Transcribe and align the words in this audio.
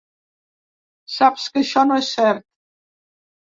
Saps 1.15 1.45
que 1.59 1.63
això 1.65 1.85
no 1.91 1.99
és 2.05 2.09
cert. 2.15 2.47